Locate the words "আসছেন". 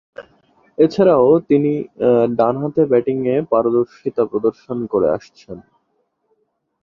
5.17-5.57